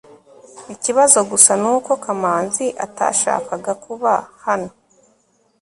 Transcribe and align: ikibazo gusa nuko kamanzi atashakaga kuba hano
ikibazo 0.73 1.19
gusa 1.31 1.51
nuko 1.61 1.91
kamanzi 2.03 2.65
atashakaga 2.85 3.71
kuba 3.83 4.13
hano 4.45 4.69